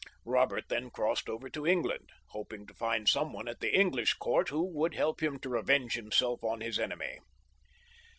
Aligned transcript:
Eobert 0.25 0.67
then 0.67 0.89
crossed 0.89 1.29
over 1.29 1.47
to 1.47 1.63
England, 1.67 2.09
hoping 2.29 2.65
to 2.65 2.73
find 2.73 3.07
some 3.07 3.31
one 3.31 3.47
at 3.47 3.59
the 3.59 3.71
English 3.79 4.15
court 4.15 4.49
who 4.49 4.63
would 4.63 4.95
help 4.95 5.21
him 5.21 5.37
to 5.37 5.47
revenge 5.49 5.93
himself 5.93 6.43
on 6.43 6.59
his 6.59 6.79
enemy. 6.79 7.19